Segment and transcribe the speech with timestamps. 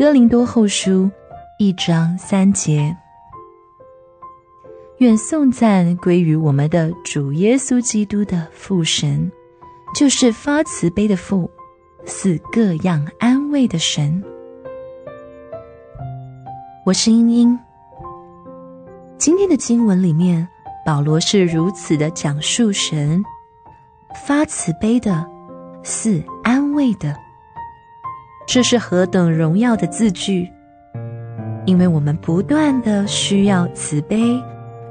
[0.00, 1.10] 哥林多后书
[1.58, 2.96] 一章三节。
[4.96, 9.30] 愿颂赞归于我们的主耶稣基督的父神，
[9.94, 11.50] 就是发慈悲的父，
[12.06, 14.24] 赐各样安慰的神。
[16.86, 17.58] 我是英英。
[19.18, 20.48] 今天的经文里面，
[20.82, 23.22] 保罗是如此的讲述神
[24.24, 25.28] 发慈悲的，
[25.84, 27.14] 赐安慰的。
[28.52, 30.50] 这是何等荣耀的字句！
[31.66, 34.20] 因为我们不断的需要慈悲。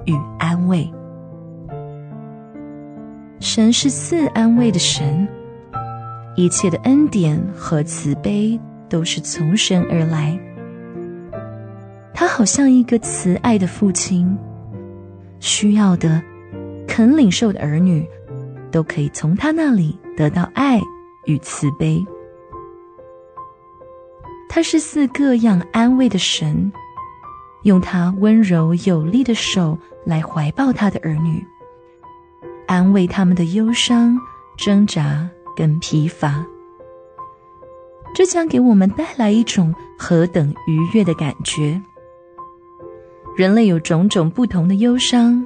[0.05, 0.89] 与安慰，
[3.41, 5.27] 神是赐安慰的神，
[6.37, 10.39] 一切的恩典和慈悲都是从神而来。
[12.13, 14.37] 他好像一个慈爱的父亲，
[15.41, 16.23] 需要的、
[16.87, 18.07] 肯领受的儿女，
[18.71, 20.79] 都可以从他那里得到爱
[21.25, 22.01] 与慈悲。
[24.49, 26.71] 他是似各样安慰的神。
[27.63, 31.45] 用他温柔有力的手来怀抱他的儿女，
[32.67, 34.17] 安慰他们的忧伤、
[34.57, 36.45] 挣扎跟疲乏。
[38.15, 41.79] 这将给我们带来一种何等愉悦的感觉！
[43.35, 45.45] 人类有种种不同的忧伤，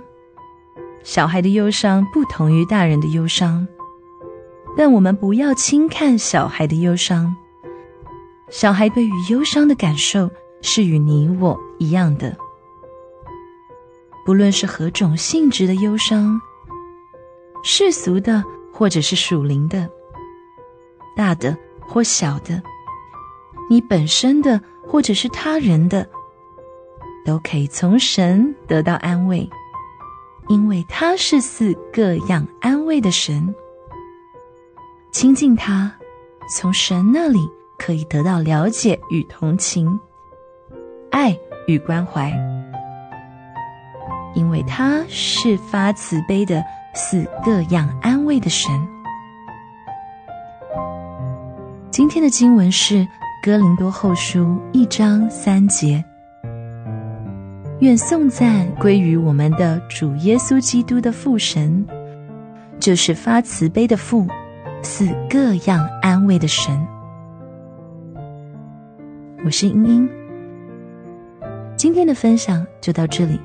[1.04, 3.68] 小孩的忧伤不同于大人的忧伤，
[4.78, 7.36] 但我们不要轻看小孩的忧伤。
[8.54, 10.30] 小孩对于忧伤的感受，
[10.62, 12.38] 是与你我一样的，
[14.24, 16.40] 不论是何种性质的忧伤，
[17.64, 19.90] 世俗的或者是属灵的，
[21.16, 22.62] 大的或小的，
[23.72, 26.08] 你本身的或者是他人的，
[27.26, 29.50] 都可以从神得到安慰，
[30.48, 33.54] 因为他是赐各样安慰的神。
[35.12, 35.92] 亲近他，
[36.56, 37.50] 从神那里
[37.86, 40.00] 可以得到了解与同情。
[41.12, 42.32] 爱与关怀，
[44.34, 46.64] 因为他是发慈悲的，
[46.96, 48.72] 赐各样安慰的神。
[51.92, 52.96] 今天的经文是
[53.44, 54.40] 《哥林多后书》
[54.72, 56.02] 一章三节。
[57.82, 61.86] 愿颂赞归于我们的主耶稣基督的父神，
[62.80, 64.26] 就是发慈悲的父，
[64.82, 66.93] 赐各样安慰的神。
[69.46, 70.10] 我是英英。
[71.76, 73.38] 今天的分享就到这里，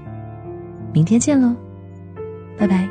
[0.92, 1.56] 明天见喽，
[2.56, 2.88] 拜拜。